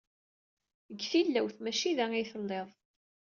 [0.89, 2.69] Deg tilawt, maci da ay tellid.